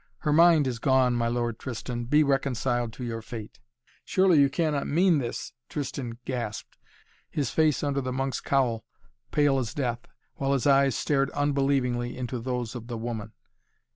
Her 0.21 0.33
mind 0.33 0.65
is 0.65 0.79
gone, 0.79 1.13
my 1.13 1.27
Lord 1.27 1.59
Tristan! 1.59 2.05
Be 2.05 2.23
reconciled 2.23 2.91
to 2.93 3.03
your 3.03 3.21
fate!" 3.21 3.59
"Surely 4.03 4.39
you 4.39 4.49
cannot 4.49 4.87
mean 4.87 5.19
this?" 5.19 5.53
Tristan 5.69 6.17
gasped, 6.25 6.75
his 7.29 7.51
face 7.51 7.83
under 7.83 8.01
the 8.01 8.11
monk's 8.11 8.41
cowl 8.41 8.83
pale 9.29 9.59
as 9.59 9.75
death, 9.75 10.07
while 10.37 10.53
his 10.53 10.65
eyes 10.65 10.95
stared 10.95 11.29
unbelievingly 11.35 12.17
into 12.17 12.39
those 12.39 12.73
of 12.73 12.87
the 12.87 12.97
woman. 12.97 13.33